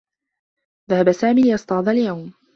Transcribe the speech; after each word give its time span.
ذهب 0.91 1.11
سامي 1.11 1.41
ليصطاد 1.41 1.87
اليوم. 1.87 2.33